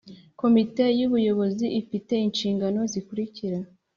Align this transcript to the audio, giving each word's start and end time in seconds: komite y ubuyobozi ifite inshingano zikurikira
komite 0.41 0.83
y 0.97 1.01
ubuyobozi 1.07 1.65
ifite 1.81 2.13
inshingano 2.27 2.79
zikurikira 2.91 3.59